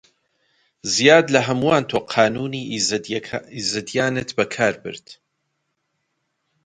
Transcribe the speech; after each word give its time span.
زیاد 0.95 1.25
لە 1.33 1.41
هەمووان 1.47 1.83
تۆ 1.91 1.97
قانوونی 2.13 2.69
ئیزدیانت 3.61 4.29
بەکار 4.39 4.73
برد: 4.83 5.07